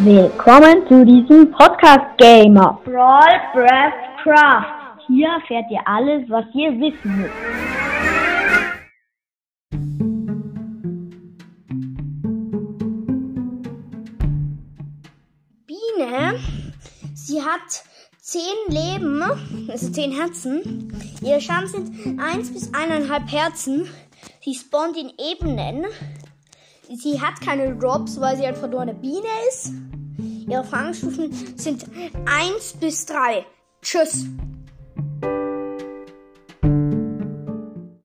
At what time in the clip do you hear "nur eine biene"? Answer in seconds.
28.68-29.26